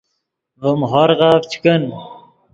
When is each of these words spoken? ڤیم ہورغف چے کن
ڤیم 0.61 0.79
ہورغف 0.91 1.41
چے 1.51 1.57
کن 1.63 1.83